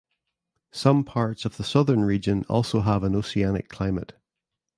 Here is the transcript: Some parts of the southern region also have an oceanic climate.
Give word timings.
Some 0.71 1.03
parts 1.03 1.45
of 1.45 1.57
the 1.57 1.63
southern 1.63 2.03
region 2.03 2.43
also 2.49 2.79
have 2.81 3.03
an 3.03 3.13
oceanic 3.15 3.69
climate. 3.69 4.17